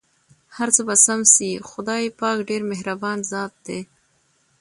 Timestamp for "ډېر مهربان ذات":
2.49-3.53